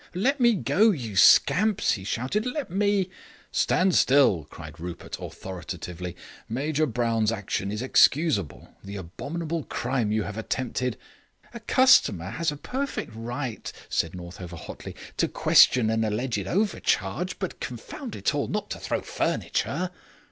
"Let 0.15 0.39
me 0.39 0.55
go, 0.55 0.89
you 0.89 1.15
scamps," 1.15 1.91
he 1.91 2.03
shouted. 2.03 2.47
"Let 2.47 2.71
me" 2.71 3.11
"Stand 3.61 3.93
still," 3.93 4.47
cried 4.49 4.79
Rupert 4.79 5.17
authoritatively. 5.19 6.15
"Major 6.49 6.87
Brown's 6.87 7.31
action 7.31 7.71
is 7.71 7.83
excusable. 7.83 8.69
The 8.83 8.95
abominable 8.95 9.61
crime 9.65 10.11
you 10.11 10.23
have 10.23 10.39
attempted" 10.39 10.97
"A 11.53 11.59
customer 11.59 12.31
has 12.31 12.51
a 12.51 12.57
perfect 12.57 13.11
right," 13.13 13.71
said 13.89 14.15
Northover 14.15 14.55
hotly, 14.55 14.95
"to 15.17 15.27
question 15.27 15.91
an 15.91 16.03
alleged 16.03 16.47
overcharge, 16.47 17.37
but, 17.37 17.59
confound 17.59 18.15
it 18.15 18.33
all, 18.33 18.47
not 18.47 18.71
to 18.71 18.79
throw 18.79 19.01
furniture." 19.01 19.91